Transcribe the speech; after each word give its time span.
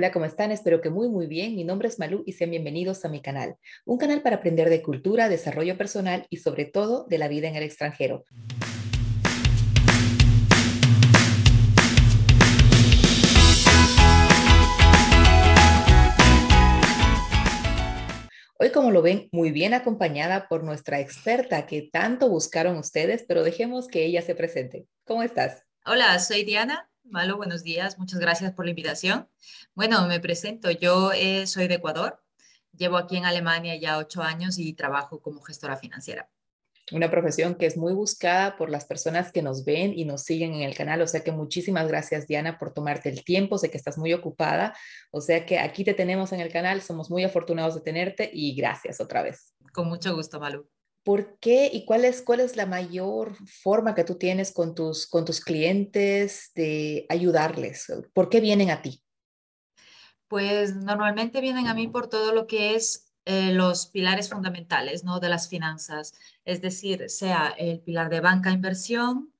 Hola, 0.00 0.12
¿cómo 0.12 0.24
están? 0.24 0.50
Espero 0.50 0.80
que 0.80 0.88
muy, 0.88 1.10
muy 1.10 1.26
bien. 1.26 1.54
Mi 1.54 1.62
nombre 1.62 1.86
es 1.86 1.98
Malú 1.98 2.22
y 2.24 2.32
sean 2.32 2.48
bienvenidos 2.48 3.04
a 3.04 3.10
mi 3.10 3.20
canal. 3.20 3.56
Un 3.84 3.98
canal 3.98 4.22
para 4.22 4.36
aprender 4.36 4.70
de 4.70 4.80
cultura, 4.80 5.28
desarrollo 5.28 5.76
personal 5.76 6.26
y 6.30 6.38
sobre 6.38 6.64
todo 6.64 7.04
de 7.10 7.18
la 7.18 7.28
vida 7.28 7.48
en 7.48 7.56
el 7.56 7.64
extranjero. 7.64 8.24
Hoy, 18.58 18.70
como 18.70 18.90
lo 18.90 19.02
ven, 19.02 19.28
muy 19.32 19.50
bien 19.50 19.74
acompañada 19.74 20.48
por 20.48 20.64
nuestra 20.64 20.98
experta 21.00 21.66
que 21.66 21.90
tanto 21.92 22.30
buscaron 22.30 22.78
ustedes, 22.78 23.26
pero 23.28 23.42
dejemos 23.42 23.86
que 23.86 24.06
ella 24.06 24.22
se 24.22 24.34
presente. 24.34 24.86
¿Cómo 25.04 25.22
estás? 25.22 25.62
Hola, 25.84 26.18
soy 26.20 26.44
Diana 26.44 26.89
Malo, 27.10 27.36
buenos 27.36 27.64
días. 27.64 27.98
Muchas 27.98 28.20
gracias 28.20 28.52
por 28.52 28.64
la 28.64 28.70
invitación. 28.70 29.28
Bueno, 29.74 30.06
me 30.06 30.20
presento. 30.20 30.70
Yo 30.70 31.10
eh, 31.12 31.46
soy 31.48 31.66
de 31.66 31.74
Ecuador. 31.74 32.22
Llevo 32.72 32.96
aquí 32.96 33.16
en 33.16 33.24
Alemania 33.24 33.74
ya 33.74 33.98
ocho 33.98 34.22
años 34.22 34.58
y 34.58 34.74
trabajo 34.74 35.20
como 35.20 35.40
gestora 35.40 35.76
financiera. 35.76 36.30
Una 36.92 37.10
profesión 37.10 37.56
que 37.56 37.66
es 37.66 37.76
muy 37.76 37.94
buscada 37.94 38.56
por 38.56 38.70
las 38.70 38.84
personas 38.84 39.32
que 39.32 39.42
nos 39.42 39.64
ven 39.64 39.92
y 39.96 40.04
nos 40.04 40.22
siguen 40.22 40.54
en 40.54 40.62
el 40.62 40.76
canal. 40.76 41.02
O 41.02 41.06
sea 41.08 41.24
que 41.24 41.32
muchísimas 41.32 41.88
gracias, 41.88 42.28
Diana, 42.28 42.58
por 42.58 42.72
tomarte 42.72 43.08
el 43.08 43.24
tiempo. 43.24 43.58
Sé 43.58 43.70
que 43.72 43.76
estás 43.76 43.98
muy 43.98 44.12
ocupada. 44.12 44.76
O 45.10 45.20
sea 45.20 45.44
que 45.44 45.58
aquí 45.58 45.82
te 45.82 45.94
tenemos 45.94 46.30
en 46.32 46.40
el 46.40 46.52
canal. 46.52 46.80
Somos 46.80 47.10
muy 47.10 47.24
afortunados 47.24 47.74
de 47.74 47.80
tenerte 47.80 48.30
y 48.32 48.54
gracias 48.54 49.00
otra 49.00 49.22
vez. 49.22 49.52
Con 49.72 49.88
mucho 49.88 50.14
gusto, 50.14 50.38
Malu. 50.38 50.68
¿Por 51.02 51.38
qué 51.38 51.70
y 51.72 51.84
cuál 51.84 52.04
es, 52.04 52.22
cuál 52.22 52.40
es 52.40 52.56
la 52.56 52.66
mayor 52.66 53.34
forma 53.46 53.94
que 53.94 54.04
tú 54.04 54.16
tienes 54.16 54.52
con 54.52 54.74
tus, 54.74 55.06
con 55.06 55.24
tus 55.24 55.40
clientes 55.40 56.50
de 56.54 57.06
ayudarles? 57.08 57.86
¿Por 58.12 58.28
qué 58.28 58.40
vienen 58.40 58.70
a 58.70 58.82
ti? 58.82 59.02
Pues 60.28 60.76
normalmente 60.76 61.40
vienen 61.40 61.66
a 61.66 61.74
mí 61.74 61.88
por 61.88 62.08
todo 62.08 62.32
lo 62.32 62.46
que 62.46 62.74
es 62.74 63.10
eh, 63.24 63.52
los 63.52 63.86
pilares 63.86 64.30
fundamentales 64.30 65.04
¿no? 65.04 65.20
de 65.20 65.28
las 65.28 65.48
finanzas, 65.48 66.14
es 66.44 66.60
decir, 66.60 67.08
sea 67.08 67.54
el 67.58 67.80
pilar 67.80 68.10
de 68.10 68.20
banca 68.20 68.50
inversión, 68.50 69.32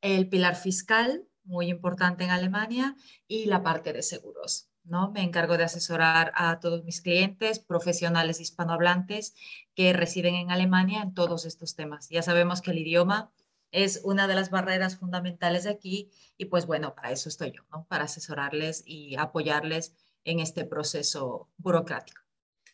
el 0.00 0.28
pilar 0.28 0.56
fiscal, 0.56 1.26
muy 1.44 1.68
importante 1.68 2.24
en 2.24 2.30
Alemania, 2.30 2.96
y 3.26 3.46
la 3.46 3.62
parte 3.62 3.92
de 3.92 4.02
seguros. 4.02 4.70
¿No? 4.86 5.10
Me 5.10 5.22
encargo 5.22 5.56
de 5.56 5.64
asesorar 5.64 6.32
a 6.34 6.60
todos 6.60 6.84
mis 6.84 7.00
clientes, 7.00 7.58
profesionales 7.58 8.40
hispanohablantes 8.40 9.34
que 9.74 9.92
residen 9.92 10.34
en 10.34 10.50
Alemania 10.50 11.02
en 11.02 11.14
todos 11.14 11.44
estos 11.44 11.74
temas. 11.74 12.08
Ya 12.08 12.22
sabemos 12.22 12.62
que 12.62 12.70
el 12.70 12.78
idioma 12.78 13.30
es 13.70 14.00
una 14.04 14.26
de 14.26 14.34
las 14.34 14.50
barreras 14.50 14.96
fundamentales 14.96 15.66
aquí 15.66 16.10
y 16.38 16.46
pues 16.46 16.66
bueno, 16.66 16.94
para 16.94 17.10
eso 17.10 17.28
estoy 17.28 17.52
yo. 17.52 17.62
Para 17.88 18.04
asesorarles 18.04 18.82
y 18.86 19.16
apoyarles 19.16 19.94
en 20.24 20.40
este 20.40 20.64
proceso 20.64 21.48
burocrático. 21.58 22.25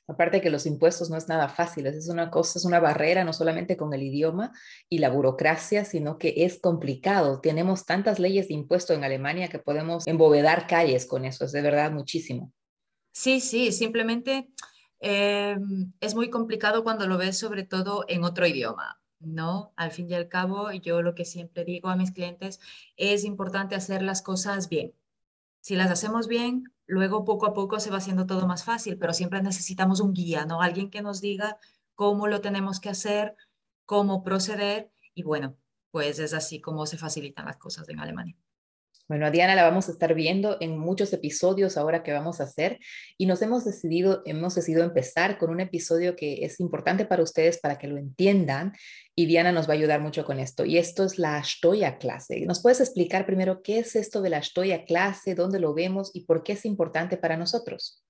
Aparte 0.09 0.41
que 0.41 0.51
los 0.51 0.67
impuestos 0.67 1.11
no 1.11 1.17
es 1.17 1.29
nada 1.29 1.49
fácil, 1.49 1.87
es 1.87 2.09
una 2.09 2.31
cosa, 2.31 2.59
es 2.59 2.65
una 2.65 2.81
barrera 2.81 3.25
no 3.25 3.33
solamente 3.33 3.77
con 3.77 3.95
el 3.95 4.03
idioma 4.03 4.53
y 4.89 4.99
la 4.99 5.11
burocracia, 5.11 5.85
sino 5.85 6.19
que 6.19 6.35
es 6.45 6.61
complicado. 6.61 7.41
Tenemos 7.41 7.87
tantas 7.87 8.19
leyes 8.19 8.49
de 8.49 8.55
impuesto 8.55 8.95
en 8.95 9.05
Alemania 9.05 9.49
que 9.49 9.59
podemos 9.59 10.07
embovedar 10.07 10.67
calles 10.67 11.07
con 11.07 11.25
eso, 11.25 11.45
es 11.45 11.53
de 11.53 11.63
verdad 11.63 11.93
muchísimo. 11.93 12.53
Sí, 13.13 13.41
sí, 13.41 13.73
simplemente 13.73 14.49
eh, 15.01 15.57
es 16.01 16.15
muy 16.15 16.31
complicado 16.31 16.83
cuando 16.83 17.07
lo 17.07 17.17
ves 17.17 17.39
sobre 17.39 17.63
todo 17.63 18.05
en 18.09 18.25
otro 18.25 18.47
idioma. 18.47 18.99
¿no? 19.23 19.73
Al 19.77 19.93
fin 19.93 20.11
y 20.11 20.15
al 20.15 20.29
cabo, 20.29 20.73
yo 20.73 21.01
lo 21.03 21.15
que 21.15 21.25
siempre 21.25 21.65
digo 21.65 21.89
a 21.89 21.97
mis 21.97 22.11
clientes 22.11 22.61
es 22.97 23.25
importante 23.25 23.75
hacer 23.75 24.03
las 24.03 24.23
cosas 24.23 24.69
bien. 24.69 24.95
Si 25.61 25.77
las 25.77 25.91
hacemos 25.91 26.27
bien, 26.27 26.72
luego 26.93 27.25
poco 27.25 27.47
a 27.47 27.55
poco 27.55 27.81
se 27.81 27.91
va 27.91 27.97
haciendo 27.97 28.27
todo 28.27 28.47
más 28.47 28.65
fácil, 28.65 28.99
pero 28.99 29.15
siempre 29.15 29.43
necesitamos 29.43 30.01
un 30.01 30.13
guía, 30.13 30.45
¿no? 30.45 30.61
Alguien 30.61 30.91
que 30.91 31.01
nos 31.01 31.23
diga 31.23 31.59
cómo 31.95 32.27
lo 32.27 32.43
tenemos 32.43 32.81
que 32.81 32.91
hacer, 32.91 33.35
cómo 33.87 34.23
proceder 34.23 34.93
y 35.15 35.23
bueno, 35.23 35.57
pues 35.91 36.19
es 36.19 36.35
así 36.35 36.61
como 36.61 36.85
se 36.85 36.99
facilitan 36.99 37.47
las 37.47 37.57
cosas 37.57 37.89
en 37.89 37.99
Alemania. 37.99 38.37
Bueno, 39.09 39.27
a 39.27 39.31
Diana 39.31 39.55
la 39.55 39.65
vamos 39.65 39.89
a 39.89 39.93
estar 39.93 40.15
viendo 40.15 40.57
en 40.61 40.79
muchos 40.79 41.13
episodios 41.13 41.77
ahora 41.77 42.03
que 42.03 42.13
vamos 42.13 42.41
a 42.41 42.45
hacer 42.45 42.79
y 43.19 43.27
nos 43.27 43.43
hemos 43.43 43.65
decidido, 43.65 44.23
hemos 44.25 44.55
decidido 44.55 44.85
empezar 44.85 45.39
con 45.39 45.51
un 45.51 45.61
episodio 45.61 46.15
que 46.17 46.45
es 46.45 46.61
importante 46.61 47.05
para 47.05 47.23
ustedes 47.23 47.59
para 47.59 47.79
que 47.79 47.89
lo 47.89 47.99
entiendan 47.99 48.73
y 49.15 49.27
Diana 49.27 49.53
nos 49.53 49.69
va 49.69 49.73
a 49.73 49.77
ayudar 49.77 50.01
mucho 50.01 50.25
con 50.25 50.39
esto. 50.39 50.65
Y 50.65 50.79
esto 50.79 51.05
es 51.05 51.19
la 51.19 51.43
Stoya 51.43 51.99
clase. 51.99 52.41
¿Nos 52.47 52.63
puedes 52.63 52.81
explicar 52.81 53.27
primero 53.27 53.61
qué 53.63 53.81
es 53.81 53.97
esto 53.97 54.23
de 54.23 54.31
la 54.31 54.43
Stoya 54.43 54.85
clase, 54.85 55.35
dónde 55.35 55.61
lo 55.61 55.75
vemos 55.75 56.11
y 56.15 56.25
por 56.25 56.43
qué 56.43 56.53
es 56.53 56.65
importante 56.65 57.17
para 57.17 57.37
nosotros? 57.37 58.03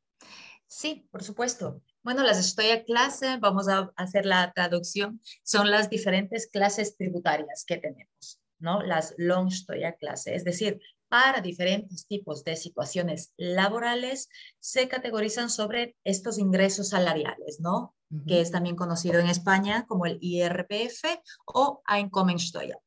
Sí, 0.67 1.07
por 1.11 1.23
supuesto. 1.25 1.83
Bueno, 2.03 2.23
las 2.23 2.45
Stoya 2.45 2.85
clase, 2.85 3.39
vamos 3.39 3.69
a 3.69 3.91
hacer 3.97 4.27
la 4.27 4.53
traducción, 4.53 5.21
son 5.43 5.71
las 5.71 5.91
diferentes 5.91 6.49
clases 6.49 6.97
tributarias 6.97 7.65
que 7.67 7.79
tenemos. 7.79 8.42
¿No? 8.62 8.83
Las 8.83 9.15
Longstoya 9.19 9.97
clase, 9.97 10.34
es 10.34 10.45
decir, 10.45 10.81
para 11.09 11.43
diferentes 11.43 12.06
tipos 12.06 12.43
de 12.43 12.56
situaciones 12.56 13.34
laborales 13.37 14.31
se 14.61 14.89
categorizan 14.89 15.50
sobre 15.50 15.95
estos 16.05 16.39
ingresos 16.39 16.89
salariales, 16.89 17.61
¿no? 17.61 17.95
Que 18.27 18.41
es 18.41 18.50
también 18.50 18.77
conocido 18.77 19.21
en 19.21 19.27
España 19.27 19.84
como 19.87 20.06
el 20.06 20.17
IRPF 20.23 21.05
o 21.45 21.83
Einkommensteuer 21.87 22.78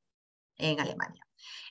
en 0.57 0.79
Alemania. 0.79 1.21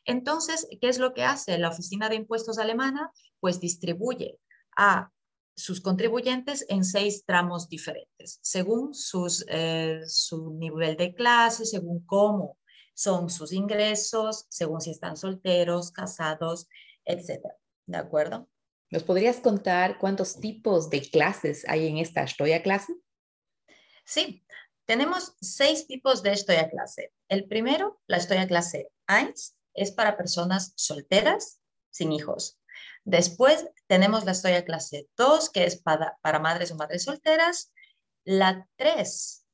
Entonces, 0.05 0.69
¿qué 0.81 0.89
es 0.89 0.99
lo 0.99 1.13
que 1.13 1.25
hace 1.25 1.59
la 1.59 1.71
Oficina 1.71 2.09
de 2.09 2.17
Impuestos 2.17 2.59
alemana? 2.59 3.11
Pues 3.41 3.59
distribuye 3.59 4.39
a 4.77 5.11
sus 5.57 5.81
contribuyentes 5.81 6.67
en 6.69 6.85
seis 6.85 7.25
tramos 7.25 7.69
diferentes, 7.69 8.39
según 8.43 8.95
sus, 8.95 9.45
eh, 9.49 10.03
su 10.07 10.55
nivel 10.55 10.97
de 10.97 11.15
clase, 11.15 11.65
según 11.65 12.05
cómo 12.07 12.59
son 12.95 13.29
sus 13.29 13.53
ingresos, 13.53 14.47
según 14.49 14.81
si 14.81 14.91
están 14.91 15.17
solteros, 15.17 15.91
casados, 15.91 16.69
etcétera. 17.05 17.57
¿De 17.87 17.99
acuerdo? 17.99 18.49
¿Nos 18.91 19.03
podrías 19.03 19.41
contar 19.41 19.99
cuántos 19.99 20.41
tipos 20.41 20.89
de 20.89 21.03
clases 21.03 21.65
hay 21.69 21.89
en 21.89 21.99
esta 21.99 22.27
Stoya 22.27 22.63
clase? 22.63 22.95
Sí, 24.05 24.47
tenemos 24.87 25.35
seis 25.41 25.87
tipos 25.87 26.23
de 26.23 26.37
Stoya 26.37 26.71
clase. 26.71 27.13
El 27.29 27.49
primero, 27.49 28.01
la 28.07 28.21
Stoya 28.21 28.47
clase 28.47 28.91
1, 29.09 29.33
es 29.75 29.93
para 29.93 30.17
personas 30.17 30.73
solteras 30.77 31.61
sin 31.91 32.13
hijos. 32.13 32.61
Después 33.05 33.67
tenemos 33.87 34.25
la 34.25 34.35
Stoya 34.35 34.65
clase 34.65 35.09
2, 35.17 35.51
que 35.51 35.65
es 35.65 35.81
para, 35.81 36.19
para 36.23 36.39
madres 36.39 36.71
o 36.71 36.77
madres 36.77 37.05
solteras. 37.05 37.73
La 38.25 38.69
3 38.77 39.45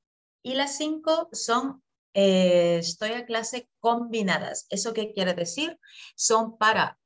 y 0.43 0.55
la 0.55 0.69
5 0.69 1.31
son 1.33 1.83
eh, 2.15 2.79
estoy 2.79 3.13
a 3.13 3.25
clase 3.25 3.69
combinadas. 3.79 4.67
¿Eso 4.71 4.93
qué 4.93 5.13
quiere 5.13 5.35
decir? 5.35 5.79
Son 6.17 6.59
para 6.59 6.99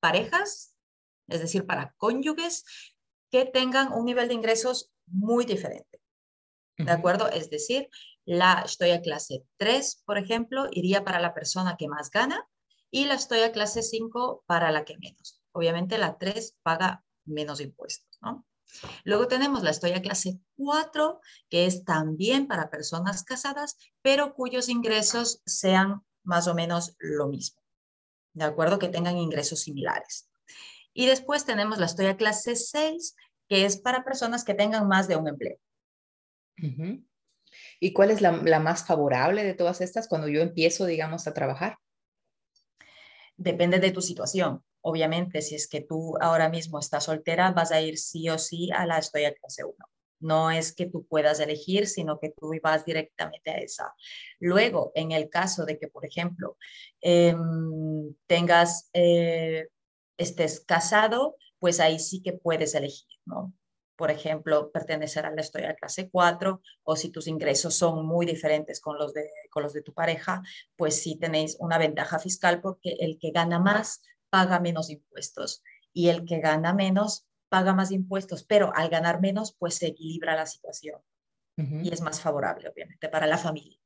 parejas, 0.00 0.76
es 1.28 1.40
decir, 1.40 1.66
para 1.66 1.94
cónyuges 1.96 2.64
que 3.30 3.44
tengan 3.44 3.92
un 3.92 4.04
nivel 4.04 4.28
de 4.28 4.34
ingresos 4.34 4.92
muy 5.06 5.44
diferente. 5.44 6.00
¿De 6.78 6.90
acuerdo? 6.90 7.28
Es 7.30 7.50
decir, 7.50 7.88
la 8.24 8.62
estoy 8.64 8.90
a 8.90 9.02
clase 9.02 9.44
3, 9.58 10.02
por 10.04 10.18
ejemplo, 10.18 10.66
iría 10.70 11.04
para 11.04 11.20
la 11.20 11.34
persona 11.34 11.76
que 11.76 11.88
más 11.88 12.10
gana 12.10 12.48
y 12.90 13.04
la 13.04 13.14
estoy 13.14 13.40
a 13.40 13.52
clase 13.52 13.82
5 13.82 14.44
para 14.46 14.70
la 14.70 14.84
que 14.84 14.98
menos. 14.98 15.40
Obviamente 15.52 15.98
la 15.98 16.18
3 16.18 16.56
paga 16.62 17.04
menos 17.24 17.60
impuestos, 17.60 18.18
¿no? 18.20 18.44
Luego 19.04 19.28
tenemos 19.28 19.62
la 19.62 19.70
estoy 19.70 19.92
clase 20.00 20.38
4, 20.56 21.20
que 21.48 21.66
es 21.66 21.84
también 21.84 22.46
para 22.46 22.70
personas 22.70 23.24
casadas, 23.24 23.76
pero 24.02 24.34
cuyos 24.34 24.68
ingresos 24.68 25.42
sean 25.46 26.02
más 26.24 26.46
o 26.48 26.54
menos 26.54 26.94
lo 26.98 27.28
mismo. 27.28 27.60
¿De 28.34 28.44
acuerdo? 28.44 28.78
Que 28.78 28.88
tengan 28.88 29.18
ingresos 29.18 29.60
similares. 29.60 30.28
Y 30.94 31.06
después 31.06 31.44
tenemos 31.44 31.78
la 31.78 31.86
estoy 31.86 32.14
clase 32.16 32.56
6, 32.56 33.16
que 33.48 33.64
es 33.64 33.76
para 33.76 34.04
personas 34.04 34.44
que 34.44 34.54
tengan 34.54 34.88
más 34.88 35.08
de 35.08 35.16
un 35.16 35.28
empleo. 35.28 35.58
¿Y 37.80 37.92
cuál 37.92 38.10
es 38.10 38.20
la, 38.20 38.32
más 38.32 38.86
favorable 38.86 39.44
de 39.44 39.54
todas 39.54 39.80
estas 39.80 40.08
cuando 40.08 40.28
yo 40.28 40.40
empiezo, 40.40 40.86
digamos, 40.86 41.26
a 41.26 41.34
trabajar? 41.34 41.78
Depende 43.42 43.80
de 43.80 43.90
tu 43.90 44.00
situación. 44.00 44.62
Obviamente, 44.82 45.42
si 45.42 45.56
es 45.56 45.66
que 45.66 45.80
tú 45.80 46.14
ahora 46.20 46.48
mismo 46.48 46.78
estás 46.78 47.04
soltera, 47.04 47.50
vas 47.50 47.72
a 47.72 47.80
ir 47.80 47.98
sí 47.98 48.28
o 48.28 48.38
sí 48.38 48.70
a 48.70 48.86
la 48.86 48.98
estoy 48.98 49.24
a 49.24 49.34
clase 49.34 49.64
1. 49.64 49.74
No 50.20 50.52
es 50.52 50.72
que 50.72 50.86
tú 50.86 51.04
puedas 51.08 51.40
elegir, 51.40 51.88
sino 51.88 52.20
que 52.20 52.30
tú 52.30 52.52
vas 52.62 52.84
directamente 52.84 53.50
a 53.50 53.58
esa. 53.58 53.94
Luego, 54.38 54.92
en 54.94 55.10
el 55.10 55.28
caso 55.28 55.64
de 55.64 55.76
que, 55.76 55.88
por 55.88 56.06
ejemplo, 56.06 56.56
em, 57.00 58.14
tengas, 58.28 58.88
eh, 58.92 59.66
estés 60.16 60.60
casado, 60.60 61.36
pues 61.58 61.80
ahí 61.80 61.98
sí 61.98 62.22
que 62.22 62.32
puedes 62.32 62.76
elegir, 62.76 63.08
¿no? 63.24 63.52
Por 64.02 64.10
ejemplo, 64.10 64.72
pertenecer 64.72 65.26
a 65.26 65.30
la 65.30 65.42
estoy 65.42 65.62
a 65.62 65.76
clase 65.76 66.10
4 66.10 66.60
o 66.82 66.96
si 66.96 67.10
tus 67.10 67.28
ingresos 67.28 67.76
son 67.76 68.04
muy 68.04 68.26
diferentes 68.26 68.80
con 68.80 68.98
los, 68.98 69.14
de, 69.14 69.30
con 69.48 69.62
los 69.62 69.72
de 69.72 69.82
tu 69.82 69.94
pareja, 69.94 70.42
pues 70.74 71.00
sí 71.00 71.20
tenéis 71.20 71.56
una 71.60 71.78
ventaja 71.78 72.18
fiscal 72.18 72.60
porque 72.60 72.96
el 72.98 73.16
que 73.20 73.30
gana 73.30 73.60
más 73.60 74.02
paga 74.28 74.58
menos 74.58 74.90
impuestos 74.90 75.62
y 75.92 76.08
el 76.08 76.24
que 76.24 76.40
gana 76.40 76.74
menos 76.74 77.28
paga 77.48 77.74
más 77.74 77.92
impuestos, 77.92 78.42
pero 78.42 78.74
al 78.74 78.88
ganar 78.88 79.20
menos, 79.20 79.54
pues 79.56 79.76
se 79.76 79.86
equilibra 79.86 80.34
la 80.34 80.46
situación 80.46 81.00
y 81.56 81.92
es 81.92 82.00
más 82.00 82.20
favorable, 82.20 82.68
obviamente, 82.68 83.08
para 83.08 83.28
la 83.28 83.38
familia. 83.38 83.78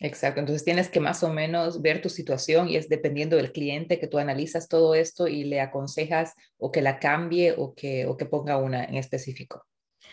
Exacto, 0.00 0.40
entonces 0.40 0.64
tienes 0.64 0.88
que 0.88 1.00
más 1.00 1.22
o 1.22 1.32
menos 1.32 1.80
ver 1.80 2.02
tu 2.02 2.08
situación 2.08 2.68
y 2.68 2.76
es 2.76 2.88
dependiendo 2.88 3.36
del 3.36 3.52
cliente 3.52 4.00
que 4.00 4.08
tú 4.08 4.18
analizas 4.18 4.68
todo 4.68 4.94
esto 4.94 5.28
y 5.28 5.44
le 5.44 5.60
aconsejas 5.60 6.34
o 6.58 6.72
que 6.72 6.82
la 6.82 6.98
cambie 6.98 7.54
o 7.56 7.74
que, 7.74 8.06
o 8.06 8.16
que 8.16 8.26
ponga 8.26 8.56
una 8.56 8.84
en 8.84 8.96
específico. 8.96 9.64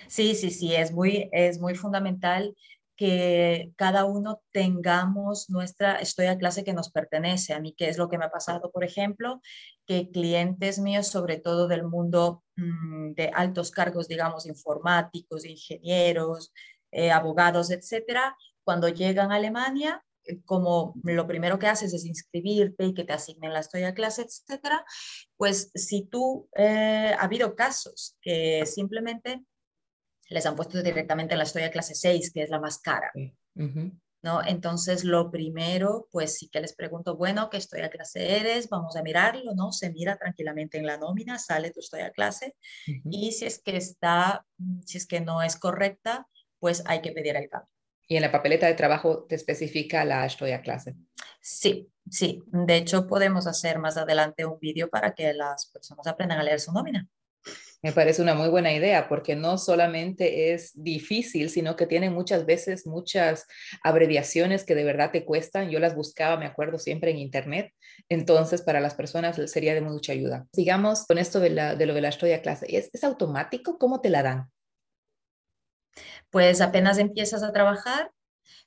Sí, 0.08 0.36
sí, 0.36 0.52
sí, 0.52 0.76
es 0.76 0.92
muy, 0.92 1.30
es 1.32 1.60
muy 1.60 1.76
fundamental 1.76 2.56
que 3.00 3.72
cada 3.78 4.04
uno 4.04 4.42
tengamos 4.52 5.50
nuestra 5.50 6.02
historia 6.02 6.38
clase 6.38 6.66
que 6.66 6.74
nos 6.74 6.92
pertenece. 6.92 7.54
A 7.54 7.62
mí, 7.62 7.74
¿qué 7.78 7.88
es 7.88 7.98
lo 7.98 8.10
que 8.10 8.18
me 8.18 8.26
ha 8.26 8.30
pasado, 8.30 8.72
por 8.72 8.84
ejemplo? 8.84 9.42
Que 9.88 10.12
clientes 10.12 10.80
míos, 10.80 11.08
sobre 11.08 11.38
todo 11.38 11.70
del 11.70 11.84
mundo 11.84 12.44
mm, 12.58 13.14
de 13.14 13.32
altos 13.34 13.72
cargos, 13.72 14.10
digamos, 14.10 14.46
informáticos, 14.46 15.46
ingenieros, 15.46 16.52
eh, 16.92 17.10
abogados, 17.10 17.72
etcétera, 17.72 18.36
cuando 18.64 18.90
llegan 18.90 19.32
a 19.32 19.36
Alemania, 19.36 20.04
eh, 20.26 20.42
como 20.46 20.94
lo 21.04 21.28
primero 21.28 21.60
que 21.60 21.68
haces 21.68 21.94
es 21.94 22.06
inscribirte 22.06 22.86
y 22.86 22.94
que 22.94 23.04
te 23.04 23.14
asignen 23.14 23.54
la 23.54 23.62
historia 23.62 23.94
clase, 23.94 24.24
etcétera, 24.24 24.84
pues 25.38 25.72
si 25.74 26.06
tú, 26.06 26.50
eh, 26.56 27.14
ha 27.18 27.24
habido 27.24 27.56
casos 27.56 28.18
que 28.22 28.66
simplemente 28.66 29.44
les 30.30 30.46
han 30.46 30.56
puesto 30.56 30.82
directamente 30.84 31.36
la 31.36 31.44
historia 31.44 31.72
clase 31.72 31.96
6, 31.96 32.32
que 32.32 32.44
es 32.44 32.50
la 32.50 32.60
más 32.60 32.80
cara. 32.80 33.12
¿no? 34.22 34.44
Entonces, 34.46 35.04
lo 35.04 35.32
primero, 35.32 36.08
pues 36.12 36.38
sí 36.38 36.50
que 36.50 36.62
les 36.62 36.76
pregunto, 36.76 37.16
bueno, 37.16 37.50
¿qué 37.50 37.58
historia 37.58 37.90
clase 37.90 38.38
eres? 38.38 38.70
Vamos 38.70 38.96
a 38.96 39.02
mirarlo, 39.02 39.54
¿no? 39.56 39.72
Se 39.72 39.92
mira 39.92 40.18
tranquilamente 40.18 40.78
en 40.78 40.86
la 40.86 40.98
nómina, 40.98 41.40
sale 41.40 41.72
tu 41.72 41.80
historia 41.80 42.12
clase. 42.12 42.56
Y 43.10 43.32
si 43.32 43.46
es 43.46 43.60
que 43.60 43.78
está, 43.78 44.46
si 44.86 44.98
es 44.98 45.08
que 45.08 45.22
no 45.22 45.42
es 45.42 45.56
correcta, 45.56 46.28
pues 46.60 46.84
hay 46.86 47.02
que 47.02 47.12
pedir 47.12 47.36
el 47.38 47.50
cambio. 47.50 47.74
Y 48.12 48.16
en 48.16 48.24
la 48.24 48.32
papeleta 48.32 48.66
de 48.66 48.74
trabajo 48.74 49.26
te 49.30 49.36
especifica 49.36 50.04
la 50.04 50.26
historia 50.26 50.62
clase. 50.62 50.96
Sí, 51.40 51.88
sí. 52.10 52.42
De 52.48 52.76
hecho, 52.76 53.06
podemos 53.06 53.46
hacer 53.46 53.78
más 53.78 53.98
adelante 53.98 54.46
un 54.46 54.58
vídeo 54.60 54.90
para 54.90 55.14
que 55.14 55.32
las 55.34 55.68
personas 55.68 56.08
aprendan 56.08 56.40
a 56.40 56.44
leer 56.44 56.60
su 56.60 56.74
nómina. 56.74 57.08
Me 57.82 57.94
parece 57.94 58.22
una 58.22 58.34
muy 58.34 58.50
buena 58.50 58.74
idea 58.74 59.08
porque 59.08 59.36
no 59.36 59.58
solamente 59.58 60.54
es 60.54 60.72
difícil, 60.74 61.50
sino 61.50 61.78
que 61.78 61.86
tiene 61.86 62.10
muchas 62.10 62.46
veces 62.46 62.86
muchas 62.86 63.46
abreviaciones 63.84 64.66
que 64.66 64.76
de 64.76 64.84
verdad 64.84 65.12
te 65.12 65.24
cuestan. 65.24 65.70
Yo 65.70 65.80
las 65.80 65.96
buscaba, 65.96 66.36
me 66.36 66.48
acuerdo, 66.48 66.78
siempre 66.80 67.12
en 67.12 67.20
internet. 67.20 67.74
Entonces, 68.10 68.64
para 68.64 68.82
las 68.82 68.96
personas 68.96 69.40
sería 69.50 69.76
de 69.76 69.82
mucha 69.82 70.14
ayuda. 70.14 70.48
Sigamos 70.52 71.06
con 71.06 71.20
esto 71.20 71.40
de, 71.40 71.52
la, 71.52 71.76
de 71.76 71.86
lo 71.86 71.94
de 71.94 72.02
la 72.02 72.10
historia 72.10 72.42
clase. 72.42 72.66
¿Es, 72.76 72.90
¿Es 72.92 73.04
automático? 73.04 73.78
¿Cómo 73.78 74.02
te 74.02 74.10
la 74.10 74.24
dan? 74.24 74.50
Pues 76.30 76.62
apenas 76.62 76.98
empiezas 76.98 77.44
a 77.44 77.52
trabajar, 77.52 78.12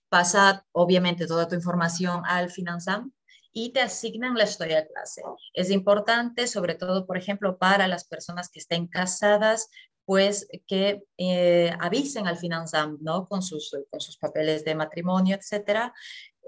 pasa 0.09 0.67
obviamente 0.73 1.27
toda 1.27 1.49
tu 1.49 1.55
información 1.55 2.23
al 2.27 2.51
Finanzam 2.51 3.13
y 3.53 3.73
te 3.73 3.81
asignan 3.81 4.35
la 4.35 4.45
historia 4.45 4.83
de 4.83 4.89
clase. 4.89 5.23
Es 5.53 5.71
importante, 5.71 6.47
sobre 6.47 6.75
todo, 6.75 7.07
por 7.07 7.17
ejemplo, 7.17 7.59
para 7.59 7.87
las 7.89 8.05
personas 8.05 8.49
que 8.51 8.59
estén 8.59 8.87
casadas, 8.87 9.69
pues 10.05 10.49
que 10.67 11.03
eh, 11.19 11.73
avisen 11.81 12.27
al 12.27 12.39
Finanzam, 12.39 12.99
¿no? 13.01 13.29
Con 13.29 13.43
sus, 13.43 13.77
con 13.91 14.01
sus 14.01 14.17
papeles 14.17 14.65
de 14.65 14.75
matrimonio, 14.75 15.37
etcétera, 15.37 15.93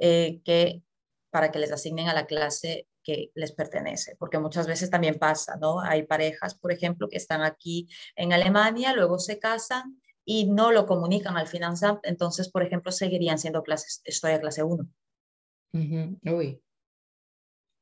eh, 0.01 0.41
que 0.45 0.83
para 1.31 1.51
que 1.51 1.59
les 1.59 1.73
asignen 1.73 2.09
a 2.09 2.15
la 2.15 2.27
clase 2.27 2.89
que 3.03 3.31
les 3.35 3.53
pertenece, 3.53 4.17
porque 4.19 4.39
muchas 4.39 4.67
veces 4.67 4.89
también 4.89 5.19
pasa, 5.19 5.57
¿no? 5.57 5.81
Hay 5.81 6.05
parejas, 6.05 6.55
por 6.55 6.73
ejemplo, 6.73 7.09
que 7.09 7.19
están 7.19 7.43
aquí 7.43 7.89
en 8.17 8.33
Alemania, 8.33 8.95
luego 8.95 9.19
se 9.19 9.39
casan 9.39 10.01
y 10.25 10.47
no 10.47 10.73
lo 10.73 10.87
comunican 10.87 11.37
al 11.37 11.49
Finanzam, 11.49 12.01
entonces, 12.03 12.49
por 12.49 12.63
ejemplo, 12.63 12.93
seguirían 12.93 13.39
siendo 13.39 13.63
clases, 13.63 14.01
estoy 14.05 14.33
a 14.33 14.41
clase 14.41 14.63
1. 14.63 14.89
Uy. 16.25 16.63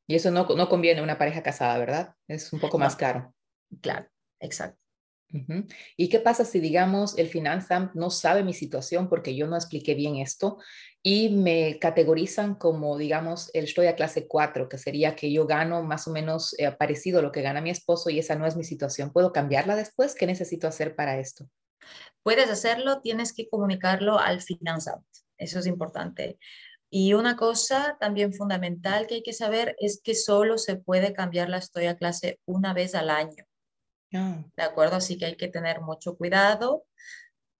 Y 0.09 0.15
eso 0.15 0.31
no, 0.31 0.47
no 0.47 0.69
conviene 0.69 1.01
a 1.01 1.05
una 1.05 1.19
pareja 1.19 1.43
casada, 1.43 1.79
¿verdad? 1.79 2.15
Es 2.27 2.53
un 2.53 2.61
poco 2.61 2.79
más 2.79 2.97
caro. 2.97 3.35
Claro, 3.81 4.09
exacto. 4.41 4.83
¿Y 5.97 6.09
qué 6.11 6.19
pasa 6.19 6.45
si, 6.45 6.61
digamos, 6.61 7.17
el 7.17 7.29
Finanzam 7.29 7.91
no 7.95 8.11
sabe 8.11 8.45
mi 8.45 8.53
situación 8.53 9.09
porque 9.09 9.35
yo 9.35 9.47
no 9.47 9.57
expliqué 9.57 9.95
bien 9.95 10.17
esto 10.17 10.59
y 11.03 11.31
me 11.31 11.79
categorizan 11.79 12.55
como, 12.55 12.99
digamos, 12.99 13.51
el 13.55 13.65
estoy 13.65 13.87
a 13.87 13.97
clase 13.97 14.29
4, 14.29 14.69
que 14.69 14.77
sería 14.77 15.17
que 15.17 15.33
yo 15.33 15.47
gano 15.47 15.83
más 15.83 16.07
o 16.07 16.13
menos 16.13 16.55
eh, 16.59 16.71
parecido 16.73 17.21
a 17.21 17.23
lo 17.23 17.33
que 17.33 17.41
gana 17.41 17.63
mi 17.63 17.71
esposo 17.71 18.11
y 18.11 18.19
esa 18.19 18.37
no 18.37 18.47
es 18.47 18.57
mi 18.57 18.65
situación? 18.65 19.11
¿Puedo 19.11 19.33
cambiarla 19.33 19.75
después? 19.75 20.15
¿Qué 20.15 20.27
necesito 20.27 20.67
hacer 20.67 20.95
para 20.95 21.19
esto? 21.19 21.49
Puedes 22.23 22.51
hacerlo, 22.51 23.01
tienes 23.01 23.33
que 23.33 23.49
comunicarlo 23.49 24.19
al 24.19 24.41
Finanzamt. 24.41 25.07
Eso 25.37 25.59
es 25.59 25.67
importante. 25.67 26.39
Y 26.89 27.15
una 27.15 27.37
cosa 27.37 27.97
también 27.99 28.35
fundamental 28.35 29.07
que 29.07 29.15
hay 29.15 29.23
que 29.23 29.33
saber 29.33 29.75
es 29.79 30.01
que 30.03 30.15
solo 30.15 30.59
se 30.59 30.77
puede 30.77 31.13
cambiar 31.13 31.49
la 31.49 31.59
historia 31.59 31.97
clase 31.97 32.39
una 32.45 32.75
vez 32.75 32.95
al 32.95 33.11
año. 33.11 33.45
Ah. 34.15 34.45
¿De 34.57 34.63
acuerdo? 34.63 34.97
Así 34.97 35.17
que 35.17 35.25
hay 35.25 35.37
que 35.37 35.49
tener 35.49 35.81
mucho 35.81 36.17
cuidado 36.17 36.85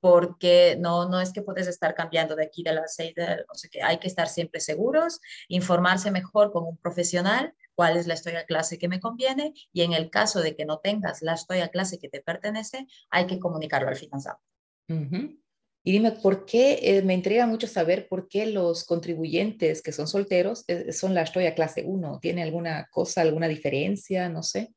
porque 0.03 0.77
no, 0.81 1.09
no 1.09 1.21
es 1.21 1.33
que 1.33 1.43
puedes 1.43 1.69
estar 1.69 1.95
cambiando 1.95 2.35
de 2.35 2.43
aquí 2.43 2.65
de 2.65 2.73
las 2.73 2.97
seis, 2.97 3.15
de, 3.15 3.45
o 3.49 3.55
sea 3.55 3.71
que 3.71 3.83
hay 3.85 3.99
que 3.99 4.09
estar 4.09 4.29
siempre 4.29 4.61
seguros, 4.61 5.21
informarse 5.47 6.11
mejor 6.11 6.51
con 6.51 6.65
un 6.65 6.77
profesional 6.77 7.55
cuál 7.77 7.97
es 7.97 8.09
la 8.09 8.15
historia 8.15 8.45
clase 8.45 8.79
que 8.79 8.89
me 8.89 8.99
conviene 8.99 9.55
y 9.73 9.83
en 9.83 9.93
el 9.93 10.11
caso 10.11 10.41
de 10.43 10.57
que 10.57 10.65
no 10.65 10.81
tengas 10.81 11.23
la 11.23 11.35
historia 11.35 11.69
clase 11.69 12.01
que 12.01 12.09
te 12.09 12.21
pertenece, 12.21 12.89
hay 13.11 13.29
que 13.29 13.39
comunicarlo 13.39 13.91
al 13.91 13.95
financiero. 13.95 14.41
Y 14.89 15.93
dime, 15.93 16.11
¿por 16.11 16.47
qué? 16.47 16.81
Eh, 16.83 17.03
me 17.03 17.15
intriga 17.15 17.47
mucho 17.47 17.69
saber 17.69 18.09
por 18.09 18.27
qué 18.27 18.47
los 18.47 18.83
contribuyentes 18.83 19.83
que 19.83 19.93
son 19.93 20.09
solteros 20.09 20.65
eh, 20.67 20.93
son 20.93 21.15
la 21.15 21.23
historia 21.23 21.55
clase 21.55 21.85
1. 21.87 22.19
¿Tiene 22.21 22.43
alguna 22.43 22.89
cosa, 22.91 23.21
alguna 23.21 23.47
diferencia? 23.47 24.29
No 24.29 24.43
sé. 24.43 24.75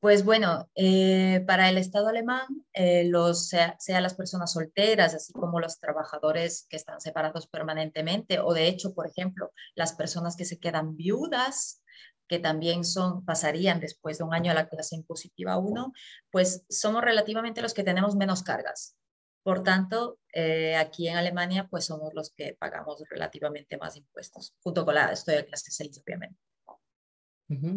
Pues 0.00 0.24
bueno, 0.24 0.70
eh, 0.76 1.42
para 1.44 1.68
el 1.68 1.76
Estado 1.76 2.06
alemán, 2.06 2.46
eh, 2.72 3.04
los, 3.04 3.48
sea, 3.48 3.76
las 4.00 4.14
personas 4.14 4.52
solteras, 4.52 5.12
así 5.12 5.32
como 5.32 5.58
los 5.58 5.80
trabajadores 5.80 6.66
que 6.70 6.76
están 6.76 7.00
separados 7.00 7.48
permanentemente, 7.48 8.38
o 8.38 8.54
de 8.54 8.68
hecho, 8.68 8.94
por 8.94 9.08
ejemplo, 9.08 9.50
las 9.74 9.94
personas 9.94 10.36
que 10.36 10.44
se 10.44 10.60
quedan 10.60 10.96
viudas, 10.96 11.82
que 12.28 12.38
también 12.38 12.84
son, 12.84 13.24
pasarían 13.24 13.80
después 13.80 14.18
de 14.18 14.24
un 14.24 14.34
año 14.34 14.52
a 14.52 14.54
la 14.54 14.68
clase 14.68 14.94
impositiva 14.94 15.58
1, 15.58 15.92
pues 16.30 16.64
somos 16.68 17.02
relativamente 17.02 17.60
los 17.60 17.74
que 17.74 17.82
tenemos 17.82 18.14
menos 18.14 18.44
cargas. 18.44 18.96
Por 19.42 19.64
tanto, 19.64 20.20
eh, 20.32 20.76
aquí 20.76 21.08
en 21.08 21.16
Alemania, 21.16 21.66
pues 21.68 21.86
somos 21.86 22.14
los 22.14 22.30
que 22.30 22.56
pagamos 22.56 23.02
relativamente 23.10 23.76
más 23.78 23.96
impuestos, 23.96 24.54
junto 24.62 24.84
con 24.84 24.94
la, 24.94 25.10
estoy 25.10 25.36
a 25.36 25.44
clase 25.44 25.72
6, 25.72 26.02
obviamente. 26.04 26.38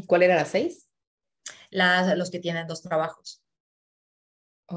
¿Cuál 0.06 0.24
era 0.24 0.36
la 0.36 0.46
6? 0.46 0.90
Los 1.72 2.30
que 2.30 2.40
tienen 2.40 2.68
dos 2.68 2.82
trabajos. 2.82 3.42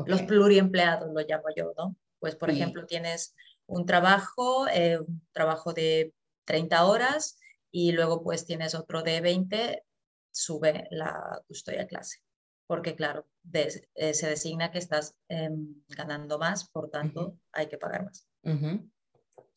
Los 0.07 0.23
pluriempleados 0.23 1.13
lo 1.13 1.21
llamo 1.21 1.47
yo, 1.55 1.73
¿no? 1.77 1.97
Pues, 2.19 2.35
por 2.35 2.51
ejemplo, 2.51 2.87
tienes 2.87 3.35
un 3.67 3.87
trabajo, 3.87 4.67
eh, 4.69 4.99
un 4.99 5.23
trabajo 5.33 5.73
de 5.73 6.13
30 6.45 6.85
horas 6.85 7.39
y 7.71 7.93
luego 7.93 8.23
pues 8.23 8.45
tienes 8.45 8.75
otro 8.75 9.03
de 9.03 9.21
20, 9.21 9.85
sube 10.31 10.87
la 10.91 11.43
custodia 11.47 11.87
clase. 11.87 12.21
Porque 12.67 12.95
claro, 12.95 13.27
eh, 13.53 14.15
se 14.15 14.29
designa 14.29 14.71
que 14.71 14.79
estás 14.79 15.15
em, 15.29 15.83
ganando 15.89 16.39
más, 16.39 16.69
por 16.71 16.91
tanto 16.91 17.37
hay 17.53 17.69
que 17.69 17.79
pagar 17.79 18.05
más. 18.05 18.27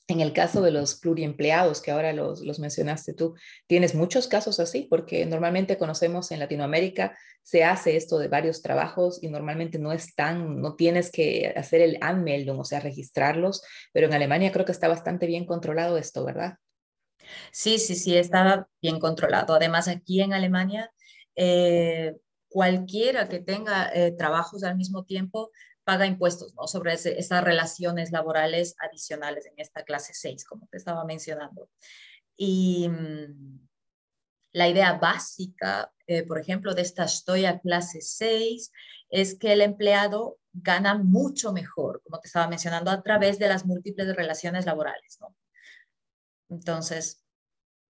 En 0.09 0.21
el 0.21 0.31
caso 0.31 0.61
de 0.61 0.71
los 0.71 0.95
pluriempleados, 0.95 1.81
que 1.81 1.91
ahora 1.91 2.13
los, 2.13 2.39
los, 2.41 2.59
mencionaste 2.59 3.13
tú, 3.13 3.35
¿tienes 3.67 3.93
muchos 3.93 4.27
casos 4.27 4.59
así? 4.61 4.87
Porque 4.89 5.25
normalmente 5.25 5.77
conocemos 5.77 6.31
en 6.31 6.39
Latinoamérica, 6.39 7.17
se 7.43 7.65
hace 7.65 7.97
esto 7.97 8.17
de 8.17 8.29
varios 8.29 8.61
trabajos 8.61 9.21
y 9.21 9.27
normalmente 9.27 9.79
no 9.79 9.91
es 9.91 10.15
tan, 10.15 10.61
no 10.61 10.75
tienes 10.75 11.11
que 11.11 11.53
hacer 11.57 11.81
el 11.81 11.97
Anmeldung, 11.99 12.59
o 12.59 12.63
sea, 12.63 12.79
registrarlos, 12.79 13.61
pero 13.91 14.07
en 14.07 14.13
Alemania 14.13 14.53
creo 14.53 14.65
que 14.65 14.71
está 14.71 14.87
bastante 14.87 15.27
bien 15.27 15.45
controlado 15.45 15.97
esto, 15.97 16.23
¿verdad? 16.23 16.57
Sí, 17.51 17.77
sí, 17.77 17.95
sí, 17.95 18.15
está 18.15 18.67
bien 18.81 18.99
controlado. 18.99 19.55
Además, 19.55 19.89
aquí 19.89 20.21
en 20.21 20.33
Alemania, 20.33 20.91
eh, 21.35 22.15
cualquiera 22.47 23.27
que 23.27 23.39
tenga 23.39 23.91
eh, 23.93 24.11
trabajos 24.11 24.63
al 24.63 24.77
mismo 24.77 25.03
tiempo 25.03 25.51
paga 25.88 26.06
impuestos 26.06 26.53
¿no? 26.53 26.67
sobre 26.67 26.96
esas 26.96 27.44
relaciones 27.46 28.12
laborales 28.12 28.75
adicionales 28.77 29.46
en 29.46 29.53
esta 29.56 29.86
clase 29.86 30.13
6, 30.13 30.44
como 30.44 30.67
te 30.67 30.75
estaba 30.75 31.06
mencionando. 31.06 31.70
Y 32.36 32.89
mm, 32.89 33.67
la 34.51 34.67
idea 34.67 34.91
básica, 34.96 35.94
eh, 36.06 36.24
por 36.24 36.39
ejemplo, 36.39 36.75
de 36.75 36.82
esta 36.82 37.06
historia 37.06 37.60
clase 37.60 38.01
6 38.01 38.70
es 39.10 39.39
que 39.39 39.53
el 39.53 39.62
empleado 39.62 40.39
gana 40.51 40.96
mucho 40.96 41.53
mejor, 41.53 42.01
como 42.03 42.20
te 42.20 42.27
estaba 42.27 42.50
mencionando, 42.50 42.91
a 42.91 43.01
través 43.01 43.39
de 43.39 43.48
las 43.48 43.65
múltiples 43.65 44.13
relaciones 44.13 44.65
laborales. 44.65 45.17
¿no? 45.22 45.34
Entonces, 46.50 47.24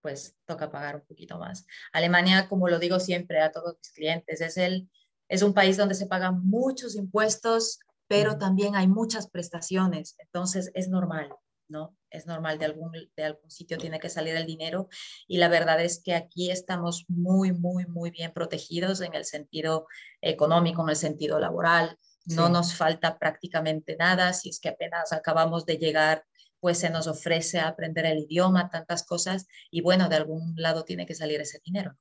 pues 0.03 0.35
toca 0.45 0.69
pagar 0.69 0.97
un 0.97 1.05
poquito 1.07 1.39
más. 1.39 1.65
Alemania, 1.93 2.47
como 2.47 2.69
lo 2.69 2.77
digo 2.77 2.99
siempre 2.99 3.41
a 3.41 3.51
todos 3.51 3.75
mis 3.79 3.91
clientes, 3.91 4.39
es 4.41 4.57
el 4.57 4.87
Es 5.29 5.41
un 5.41 5.55
país 5.55 5.77
donde 5.77 5.95
se 5.95 6.05
pagan 6.05 6.47
muchos 6.47 6.95
impuestos, 6.95 7.79
pero 8.07 8.37
también 8.37 8.75
hay 8.75 8.87
muchas 8.87 9.29
prestaciones, 9.29 10.15
entonces 10.19 10.71
es 10.73 10.89
normal, 10.89 11.29
¿no? 11.67 11.95
Es 12.09 12.25
normal, 12.25 12.57
de 12.57 12.65
algún, 12.65 12.91
de 13.15 13.23
algún 13.23 13.51
sitio 13.51 13.77
tiene 13.77 13.99
que 13.99 14.09
salir 14.09 14.35
el 14.35 14.45
dinero 14.45 14.87
y 15.27 15.37
la 15.37 15.49
verdad 15.49 15.81
es 15.81 16.01
que 16.01 16.15
aquí 16.15 16.49
estamos 16.49 17.05
muy, 17.09 17.51
muy, 17.51 17.85
muy 17.85 18.11
bien 18.11 18.31
protegidos 18.33 19.01
en 19.01 19.13
el 19.13 19.25
sentido 19.25 19.87
económico, 20.21 20.83
en 20.83 20.89
el 20.89 20.95
sentido 20.95 21.39
laboral. 21.39 21.97
No 22.25 22.49
nos 22.49 22.75
falta 22.75 23.17
prácticamente 23.17 23.95
nada, 23.97 24.33
si 24.33 24.49
es 24.49 24.59
que 24.59 24.67
apenas 24.67 25.13
acabamos 25.13 25.65
de 25.65 25.77
llegar, 25.77 26.25
pues 26.59 26.77
se 26.77 26.89
nos 26.89 27.07
ofrece 27.07 27.59
aprender 27.59 28.05
el 28.05 28.17
idioma, 28.19 28.69
tantas 28.69 29.05
cosas, 29.05 29.47
y 29.71 29.79
bueno, 29.79 30.09
de 30.09 30.17
algún 30.17 30.53
lado 30.57 30.83
tiene 30.83 31.05
que 31.05 31.15
salir 31.15 31.39
ese 31.39 31.61
dinero. 31.63 31.95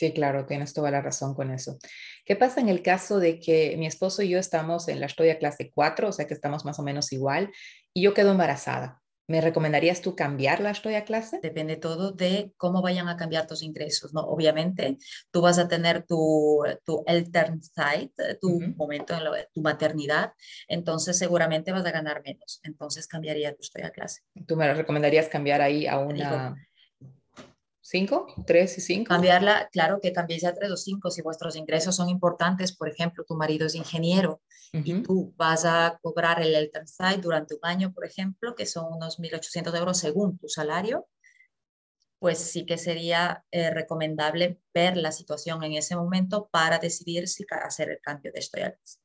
Sí, 0.00 0.14
claro, 0.14 0.46
tienes 0.46 0.72
toda 0.72 0.90
la 0.90 1.02
razón 1.02 1.34
con 1.34 1.50
eso. 1.50 1.76
¿Qué 2.24 2.34
pasa 2.34 2.58
en 2.62 2.70
el 2.70 2.82
caso 2.82 3.18
de 3.18 3.38
que 3.38 3.76
mi 3.76 3.86
esposo 3.86 4.22
y 4.22 4.30
yo 4.30 4.38
estamos 4.38 4.88
en 4.88 4.98
la 4.98 5.04
historia 5.04 5.38
clase 5.38 5.70
4, 5.74 6.08
o 6.08 6.12
sea 6.12 6.26
que 6.26 6.32
estamos 6.32 6.64
más 6.64 6.78
o 6.78 6.82
menos 6.82 7.12
igual, 7.12 7.50
y 7.92 8.04
yo 8.04 8.14
quedo 8.14 8.30
embarazada? 8.30 9.02
¿Me 9.28 9.42
recomendarías 9.42 10.00
tú 10.00 10.16
cambiar 10.16 10.60
la 10.60 10.70
historia 10.70 11.04
clase? 11.04 11.38
Depende 11.42 11.76
todo 11.76 12.12
de 12.12 12.50
cómo 12.56 12.80
vayan 12.80 13.10
a 13.10 13.18
cambiar 13.18 13.46
tus 13.46 13.62
ingresos, 13.62 14.14
¿no? 14.14 14.22
Obviamente, 14.22 14.96
tú 15.30 15.42
vas 15.42 15.58
a 15.58 15.68
tener 15.68 16.06
tu, 16.06 16.64
tu 16.86 17.04
Elternzeit, 17.06 18.10
tu 18.40 18.58
momento 18.78 19.12
en 19.12 19.20
tu 19.52 19.60
maternidad, 19.60 20.32
entonces 20.66 21.18
seguramente 21.18 21.72
vas 21.72 21.84
a 21.84 21.90
ganar 21.90 22.22
menos. 22.24 22.60
Entonces 22.62 23.06
cambiaría 23.06 23.54
tu 23.54 23.60
historia 23.60 23.90
clase. 23.90 24.22
¿Tú 24.46 24.56
me 24.56 24.72
recomendarías 24.72 25.28
cambiar 25.28 25.60
ahí 25.60 25.86
a 25.86 25.98
una... 25.98 26.56
¿Cinco? 27.90 28.28
¿Tres 28.46 28.78
y 28.78 28.80
cinco? 28.80 29.08
Cambiarla, 29.08 29.68
claro 29.72 29.98
que 30.00 30.12
cambiéis 30.12 30.44
a 30.44 30.54
tres 30.54 30.70
o 30.70 30.76
cinco 30.76 31.10
si 31.10 31.22
vuestros 31.22 31.56
ingresos 31.56 31.96
son 31.96 32.08
importantes. 32.08 32.70
Por 32.70 32.88
ejemplo, 32.88 33.24
tu 33.26 33.34
marido 33.34 33.66
es 33.66 33.74
ingeniero 33.74 34.40
y 34.72 35.02
tú 35.02 35.34
vas 35.36 35.64
a 35.64 35.98
cobrar 36.00 36.40
el 36.40 36.54
Elternzeit 36.54 37.20
durante 37.20 37.54
un 37.56 37.60
año, 37.64 37.92
por 37.92 38.06
ejemplo, 38.06 38.54
que 38.54 38.64
son 38.64 38.92
unos 38.92 39.18
1.800 39.18 39.76
euros 39.76 39.98
según 39.98 40.38
tu 40.38 40.48
salario, 40.48 41.08
pues 42.20 42.38
sí 42.38 42.64
que 42.64 42.78
sería 42.78 43.44
eh, 43.50 43.70
recomendable 43.70 44.60
ver 44.72 44.96
la 44.96 45.10
situación 45.10 45.64
en 45.64 45.72
ese 45.72 45.96
momento 45.96 46.48
para 46.52 46.78
decidir 46.78 47.26
si 47.26 47.44
hacer 47.50 47.90
el 47.90 48.00
cambio 48.00 48.30
de 48.32 48.38
ya. 48.38 48.99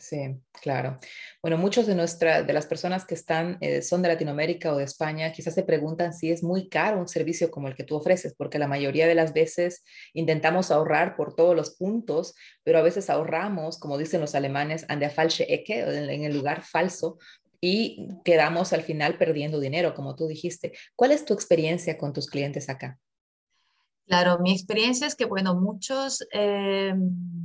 Sí, 0.00 0.40
claro. 0.52 0.96
Bueno, 1.42 1.58
muchos 1.58 1.86
de, 1.86 1.94
nuestra, 1.94 2.42
de 2.42 2.52
las 2.52 2.66
personas 2.66 3.04
que 3.04 3.14
están, 3.14 3.58
eh, 3.60 3.82
son 3.82 4.00
de 4.02 4.08
Latinoamérica 4.08 4.72
o 4.72 4.76
de 4.76 4.84
España, 4.84 5.32
quizás 5.32 5.54
se 5.54 5.64
preguntan 5.64 6.12
si 6.12 6.30
es 6.30 6.42
muy 6.42 6.68
caro 6.68 7.00
un 7.00 7.08
servicio 7.08 7.50
como 7.50 7.68
el 7.68 7.74
que 7.74 7.84
tú 7.84 7.96
ofreces, 7.96 8.34
porque 8.36 8.58
la 8.58 8.68
mayoría 8.68 9.06
de 9.06 9.14
las 9.14 9.32
veces 9.32 9.84
intentamos 10.12 10.70
ahorrar 10.70 11.16
por 11.16 11.34
todos 11.34 11.56
los 11.56 11.76
puntos, 11.76 12.34
pero 12.62 12.78
a 12.78 12.82
veces 12.82 13.10
ahorramos, 13.10 13.78
como 13.78 13.98
dicen 13.98 14.20
los 14.20 14.34
alemanes, 14.34 14.84
an 14.88 15.00
der 15.00 15.10
falsche 15.10 15.52
Ecke, 15.52 15.80
en 15.80 16.24
el 16.24 16.34
lugar 16.34 16.62
falso, 16.62 17.18
y 17.60 18.08
quedamos 18.24 18.72
al 18.72 18.82
final 18.82 19.18
perdiendo 19.18 19.58
dinero, 19.58 19.94
como 19.94 20.14
tú 20.14 20.28
dijiste. 20.28 20.72
¿Cuál 20.94 21.10
es 21.10 21.24
tu 21.24 21.34
experiencia 21.34 21.98
con 21.98 22.12
tus 22.12 22.28
clientes 22.28 22.68
acá? 22.68 22.98
Claro, 24.06 24.38
mi 24.38 24.52
experiencia 24.52 25.06
es 25.06 25.16
que, 25.16 25.24
bueno, 25.24 25.54
muchos... 25.54 26.26
Em, 26.30 27.37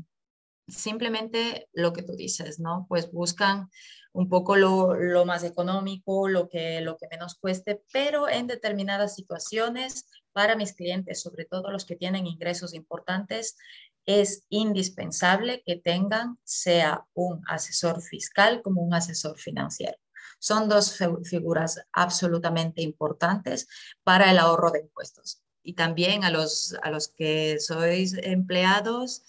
simplemente 0.67 1.69
lo 1.73 1.93
que 1.93 2.03
tú 2.03 2.15
dices, 2.15 2.59
¿no? 2.59 2.85
Pues 2.89 3.11
buscan 3.11 3.69
un 4.13 4.29
poco 4.29 4.55
lo, 4.55 5.25
más 5.25 5.43
económico, 5.43 6.27
lo 6.27 6.47
que, 6.47 6.81
lo 6.81 6.97
que 6.97 7.07
menos 7.09 7.35
cueste, 7.35 7.83
pero 7.91 8.29
en 8.29 8.47
determinadas 8.47 9.15
situaciones, 9.15 10.05
para 10.31 10.55
mis 10.55 10.73
clientes, 10.73 11.21
sobre 11.21 11.45
todo 11.45 11.71
los 11.71 11.85
que 11.85 11.95
tienen 11.95 12.27
ingresos 12.27 12.73
importantes, 12.73 13.57
es 14.05 14.45
indispensable 14.49 15.63
que 15.65 15.77
tengan 15.77 16.37
sea 16.43 17.05
un 17.13 17.41
asesor 17.47 18.01
fiscal 18.01 18.61
como 18.61 18.81
un 18.81 18.93
asesor 18.93 19.37
financiero. 19.39 19.97
Son 20.39 20.67
dos 20.67 20.97
figuras 21.23 21.81
absolutamente 21.93 22.81
importantes 22.81 23.67
para 24.03 24.29
el 24.29 24.39
ahorro 24.39 24.71
de 24.71 24.81
impuestos. 24.81 25.41
Y 25.63 25.73
también 25.73 26.25
a 26.25 26.29
los, 26.29 26.75
a 26.83 26.91
los 26.91 27.07
que 27.07 27.59
sois 27.59 28.13
empleados, 28.21 29.23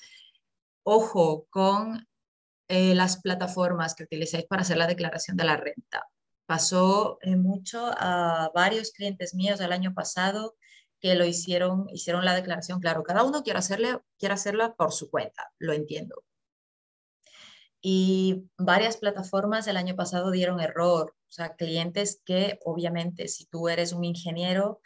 ojo 0.85 1.47
con 1.51 2.07
eh, 2.69 2.95
las 2.95 3.21
plataformas 3.21 3.95
que 3.95 4.05
utilizáis 4.05 4.47
para 4.47 4.63
hacer 4.63 4.77
la 4.77 4.87
declaración 4.87 5.37
de 5.37 5.45
la 5.45 5.57
renta. 5.57 6.09
Pasó 6.47 7.19
eh, 7.23 7.37
mucho 7.37 7.91
a 7.99 8.51
varios 8.55 8.93
clientes 8.93 9.35
míos 9.35 9.61
el 9.61 9.73
año 9.73 9.95
pasado 9.95 10.57
que 11.01 11.15
lo 11.15 11.25
hicieron, 11.27 11.89
hicieron 11.91 12.25
la 12.25 12.35
declaración. 12.35 12.81
Claro, 12.81 13.03
cada 13.03 13.25
uno 13.25 13.43
quiere, 13.43 13.59
hacerle, 13.59 13.99
quiere 14.19 14.35
hacerla 14.35 14.75
por 14.75 14.93
su 14.93 15.11
cuenta, 15.11 15.53
lo 15.59 15.73
entiendo. 15.73 16.23
Y 17.83 18.49
varias 18.57 18.97
plataformas 18.97 19.67
el 19.67 19.77
año 19.77 19.95
pasado 19.97 20.31
dieron 20.31 20.61
error, 20.61 21.15
o 21.29 21.33
sea, 21.33 21.57
clientes 21.57 22.23
que 22.25 22.59
obviamente 22.65 23.29
si 23.29 23.47
tú 23.47 23.69
eres 23.69 23.93
un 23.93 24.05
ingeniero, 24.05 24.81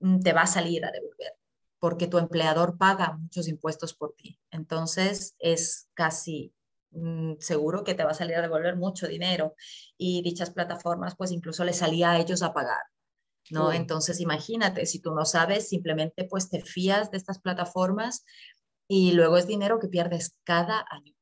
mm, 0.00 0.20
te 0.20 0.32
va 0.32 0.42
a 0.42 0.46
salir 0.46 0.84
a 0.86 0.90
devolver 0.90 1.34
porque 1.82 2.06
tu 2.06 2.18
empleador 2.18 2.78
paga 2.78 3.18
muchos 3.20 3.48
impuestos 3.48 3.92
por 3.92 4.14
ti. 4.14 4.38
Entonces 4.52 5.34
es 5.40 5.88
casi 5.94 6.54
mm, 6.92 7.32
seguro 7.40 7.82
que 7.82 7.94
te 7.94 8.04
va 8.04 8.12
a 8.12 8.14
salir 8.14 8.36
a 8.36 8.40
devolver 8.40 8.76
mucho 8.76 9.08
dinero 9.08 9.56
y 9.98 10.22
dichas 10.22 10.52
plataformas 10.52 11.16
pues 11.16 11.32
incluso 11.32 11.64
les 11.64 11.78
salía 11.78 12.12
a 12.12 12.20
ellos 12.20 12.44
a 12.44 12.54
pagar. 12.54 12.84
¿no? 13.50 13.72
Entonces 13.72 14.20
imagínate, 14.20 14.86
si 14.86 15.00
tú 15.00 15.12
no 15.12 15.24
sabes, 15.24 15.68
simplemente 15.68 16.22
pues 16.22 16.50
te 16.50 16.62
fías 16.62 17.10
de 17.10 17.16
estas 17.16 17.40
plataformas 17.40 18.24
y 18.86 19.10
luego 19.10 19.36
es 19.36 19.48
dinero 19.48 19.80
que 19.80 19.88
pierdes 19.88 20.36
cada 20.44 20.86
año 20.88 21.12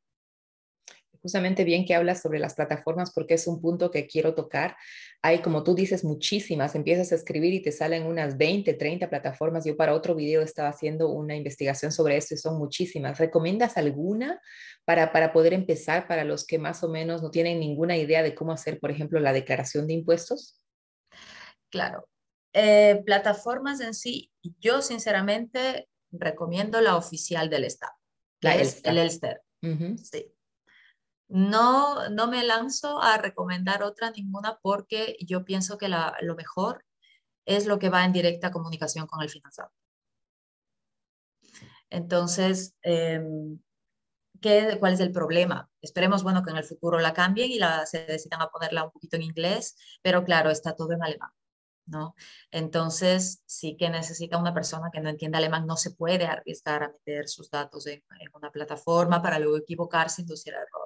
justamente 1.22 1.64
bien 1.64 1.84
que 1.84 1.94
hablas 1.94 2.22
sobre 2.22 2.38
las 2.38 2.54
plataformas 2.54 3.12
porque 3.12 3.34
es 3.34 3.46
un 3.46 3.60
punto 3.60 3.90
que 3.90 4.06
quiero 4.06 4.34
tocar. 4.34 4.76
Hay, 5.22 5.40
como 5.40 5.62
tú 5.62 5.74
dices, 5.74 6.04
muchísimas. 6.04 6.74
Empiezas 6.74 7.12
a 7.12 7.14
escribir 7.14 7.52
y 7.54 7.62
te 7.62 7.72
salen 7.72 8.06
unas 8.06 8.36
20, 8.36 8.74
30 8.74 9.10
plataformas. 9.10 9.64
Yo 9.64 9.76
para 9.76 9.94
otro 9.94 10.14
video 10.14 10.42
estaba 10.42 10.68
haciendo 10.68 11.10
una 11.10 11.36
investigación 11.36 11.92
sobre 11.92 12.16
esto 12.16 12.34
y 12.34 12.38
son 12.38 12.58
muchísimas. 12.58 13.18
¿Recomiendas 13.18 13.76
alguna 13.76 14.40
para, 14.84 15.12
para 15.12 15.32
poder 15.32 15.52
empezar 15.52 16.08
para 16.08 16.24
los 16.24 16.46
que 16.46 16.58
más 16.58 16.82
o 16.82 16.88
menos 16.88 17.22
no 17.22 17.30
tienen 17.30 17.60
ninguna 17.60 17.96
idea 17.96 18.22
de 18.22 18.34
cómo 18.34 18.52
hacer, 18.52 18.80
por 18.80 18.90
ejemplo, 18.90 19.20
la 19.20 19.32
declaración 19.32 19.86
de 19.86 19.94
impuestos? 19.94 20.60
Claro. 21.70 22.08
Eh, 22.52 23.02
plataformas 23.06 23.80
en 23.80 23.94
sí, 23.94 24.32
yo 24.58 24.82
sinceramente 24.82 25.88
recomiendo 26.10 26.80
la 26.80 26.96
oficial 26.96 27.48
del 27.48 27.64
Estado, 27.64 27.92
la 28.40 28.56
es 28.56 28.80
el 28.84 28.98
Elster. 28.98 29.40
Sí. 30.02 30.32
No, 31.30 32.08
no 32.10 32.26
me 32.26 32.44
lanzo 32.44 33.00
a 33.00 33.16
recomendar 33.16 33.82
otra 33.84 34.10
ninguna 34.10 34.58
porque 34.62 35.16
yo 35.20 35.44
pienso 35.44 35.78
que 35.78 35.88
lo 35.88 36.34
mejor 36.36 36.84
es 37.46 37.66
lo 37.66 37.78
que 37.78 37.88
va 37.88 38.04
en 38.04 38.12
directa 38.12 38.50
comunicación 38.50 39.06
con 39.06 39.22
el 39.22 39.30
financiado. 39.30 39.70
Entonces, 41.90 42.74
em, 42.82 43.60
¿qué, 44.40 44.76
¿cuál 44.80 44.94
es 44.94 45.00
el 45.00 45.12
problema? 45.12 45.70
Esperemos, 45.82 46.22
bueno, 46.22 46.42
que 46.44 46.50
en 46.50 46.56
el 46.58 46.64
futuro 46.64 46.98
la 47.00 47.14
cambien 47.14 47.50
y 47.50 47.58
la, 47.58 47.86
se 47.86 48.06
decidan 48.06 48.42
a 48.42 48.48
ponerla 48.48 48.84
un 48.84 48.90
poquito 48.92 49.16
en 49.16 49.22
inglés, 49.22 49.76
pero 50.02 50.24
claro, 50.24 50.50
está 50.50 50.74
todo 50.76 50.92
en 50.92 51.02
alemán. 51.02 51.30
¿no? 51.86 52.14
Entonces, 52.50 53.42
sí 53.46 53.76
que 53.76 53.90
necesita 53.90 54.38
una 54.38 54.54
persona 54.54 54.90
que 54.92 55.00
no 55.00 55.10
entienda 55.10 55.38
alemán, 55.38 55.66
no 55.66 55.76
se 55.76 55.90
puede 55.90 56.26
arriesgar 56.26 56.84
a 56.84 56.88
meter 56.92 57.28
sus 57.28 57.50
datos 57.50 57.86
en, 57.86 58.02
una 58.34 58.50
plataforma 58.50 59.22
para 59.22 59.38
luego 59.38 59.58
equivocarse, 59.58 60.22
inducir 60.22 60.54
error. 60.54 60.79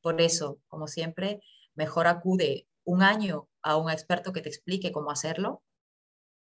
Por 0.00 0.20
eso, 0.20 0.60
como 0.68 0.86
siempre, 0.86 1.40
mejor 1.74 2.06
acude 2.06 2.66
un 2.84 3.02
año 3.02 3.48
a 3.62 3.76
un 3.76 3.90
experto 3.90 4.32
que 4.32 4.40
te 4.40 4.48
explique 4.48 4.92
cómo 4.92 5.10
hacerlo. 5.10 5.62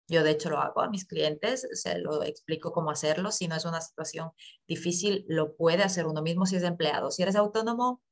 Yo 0.08 0.22
de 0.22 0.30
hecho 0.30 0.48
lo 0.48 0.58
hago 0.58 0.80
a 0.80 0.88
mis 0.88 1.04
clientes, 1.04 1.68
se 1.72 1.98
lo 1.98 2.22
explico 2.22 2.72
cómo 2.72 2.90
hacerlo. 2.90 3.30
Si 3.30 3.46
no 3.46 3.56
es 3.56 3.64
una 3.64 3.80
situación 3.80 4.30
difícil, 4.66 5.24
lo 5.28 5.54
puede 5.54 5.82
hacer 5.82 6.06
uno 6.06 6.22
mismo 6.22 6.46
si 6.46 6.56
es 6.56 6.62
empleado. 6.62 7.10
Si 7.10 7.22
eres 7.22 7.36
autónomo, 7.36 8.02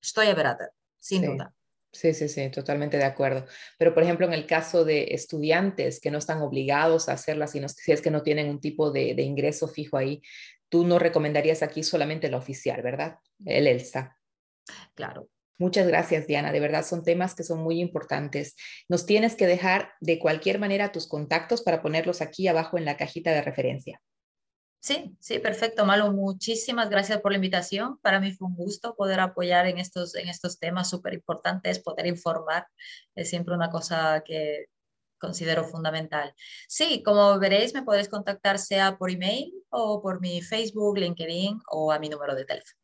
estoy 0.00 0.28
a 0.28 0.34
ver, 0.34 0.56
sin 0.98 1.26
duda. 1.26 1.54
Sí, 1.92 2.14
sí, 2.14 2.28
sí, 2.28 2.48
totalmente 2.50 2.98
de 2.98 3.04
acuerdo. 3.04 3.46
Pero, 3.76 3.92
por 3.92 4.04
ejemplo, 4.04 4.26
en 4.26 4.32
el 4.32 4.46
caso 4.46 4.84
de 4.84 5.08
estudiantes 5.10 6.00
que 6.00 6.12
no 6.12 6.18
están 6.18 6.40
obligados 6.40 7.08
a 7.08 7.14
hacerla, 7.14 7.48
sino 7.48 7.68
si 7.68 7.90
es 7.90 8.00
que 8.00 8.12
no 8.12 8.22
tienen 8.22 8.48
un 8.48 8.60
tipo 8.60 8.92
de, 8.92 9.10
ingreso 9.20 9.66
fijo 9.66 9.96
ahí, 9.96 10.22
tú 10.68 10.86
no 10.86 11.00
recomendarías 11.00 11.64
aquí 11.64 11.82
solamente 11.82 12.30
la 12.30 12.36
oficial, 12.36 12.80
¿verdad? 12.82 13.18
El 13.44 13.66
ELSA. 13.66 14.19
Claro. 15.00 15.28
Muchas 15.58 15.86
gracias, 15.86 16.26
Diana. 16.26 16.52
De 16.52 16.60
verdad, 16.60 16.84
son 16.84 17.02
temas 17.02 17.34
que 17.34 17.42
son 17.42 17.62
muy 17.62 17.80
importantes. 17.80 18.54
Nos 18.86 19.06
tienes 19.06 19.34
que 19.34 19.46
dejar 19.46 19.92
de 20.00 20.18
cualquier 20.18 20.58
manera 20.58 20.92
tus 20.92 21.08
contactos 21.08 21.62
para 21.62 21.80
ponerlos 21.80 22.20
aquí 22.20 22.48
abajo 22.48 22.76
en 22.76 22.84
la 22.84 22.98
cajita 22.98 23.30
de 23.30 23.40
referencia. 23.40 24.02
Sí, 24.78 25.16
sí, 25.18 25.38
perfecto, 25.38 25.86
Malo. 25.86 26.12
Muchísimas 26.12 26.90
gracias 26.90 27.20
por 27.22 27.32
la 27.32 27.36
invitación. 27.36 27.98
Para 28.02 28.20
mí 28.20 28.32
fue 28.32 28.48
un 28.48 28.56
gusto 28.56 28.94
poder 28.94 29.20
apoyar 29.20 29.66
en 29.66 29.78
estos, 29.78 30.14
en 30.16 30.28
estos 30.28 30.58
temas 30.58 30.90
súper 30.90 31.14
importantes, 31.14 31.78
poder 31.78 32.06
informar. 32.06 32.66
Es 33.14 33.30
siempre 33.30 33.54
una 33.54 33.70
cosa 33.70 34.22
que, 34.22 34.66
considero 35.18 35.64
fundamental. 35.64 36.34
Sí, 36.68 37.02
como 37.04 37.38
veréis, 37.38 37.74
me 37.74 37.82
podéis 37.82 38.08
contactar 38.08 38.58
sea 38.58 38.98
por 38.98 39.10
email 39.10 39.52
o 39.68 40.02
por 40.02 40.20
mi 40.20 40.42
Facebook, 40.42 40.98
LinkedIn 40.98 41.60
o 41.70 41.92
a 41.92 41.98
mi 42.00 42.08
número 42.08 42.34
de 42.34 42.44
teléfono. 42.44 42.80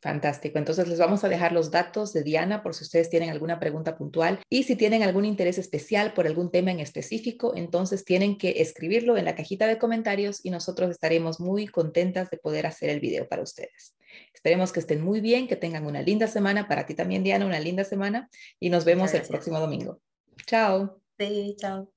Fantástico. 0.00 0.58
Entonces 0.58 0.88
les 0.88 0.98
vamos 0.98 1.24
a 1.24 1.28
dejar 1.28 1.52
los 1.52 1.70
datos 1.70 2.14
de 2.14 2.22
Diana 2.22 2.62
por 2.62 2.74
si 2.74 2.84
ustedes 2.84 3.10
tienen 3.10 3.28
alguna 3.28 3.60
pregunta 3.60 3.98
puntual 3.98 4.40
y 4.48 4.62
si 4.62 4.74
tienen 4.74 5.02
algún 5.02 5.26
interés 5.26 5.58
especial 5.58 6.14
por 6.14 6.26
algún 6.26 6.50
tema 6.50 6.70
en 6.70 6.80
específico, 6.80 7.54
entonces 7.54 8.06
tienen 8.06 8.38
que 8.38 8.62
escribirlo 8.62 9.18
en 9.18 9.26
la 9.26 9.34
cajita 9.34 9.66
de 9.66 9.78
comentarios 9.78 10.42
y 10.42 10.50
nosotros 10.50 10.90
estaremos 10.90 11.38
muy 11.38 11.66
contentas 11.66 12.30
de 12.30 12.38
poder 12.38 12.66
hacer 12.66 12.88
el 12.88 13.00
video 13.00 13.28
para 13.28 13.42
ustedes. 13.42 13.94
Esperemos 14.32 14.72
que 14.72 14.80
estén 14.80 15.02
muy 15.02 15.20
bien, 15.20 15.46
que 15.46 15.56
tengan 15.56 15.84
una 15.84 16.00
linda 16.00 16.26
semana. 16.26 16.66
Para 16.66 16.86
ti 16.86 16.94
también, 16.94 17.22
Diana, 17.22 17.44
una 17.44 17.60
linda 17.60 17.84
semana 17.84 18.30
y 18.58 18.70
nos 18.70 18.86
vemos 18.86 19.12
el 19.12 19.22
próximo 19.22 19.60
domingo. 19.60 20.00
Chao. 20.46 21.02
Sí, 21.18 21.56
chao. 21.58 21.92